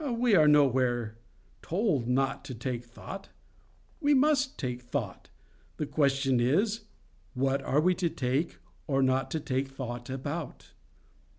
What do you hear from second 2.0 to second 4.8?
not to take thought. We MUST